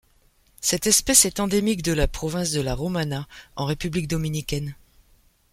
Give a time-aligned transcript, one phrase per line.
[0.61, 4.75] Cette espèce est endémique de la province de La Romana en République dominicaine.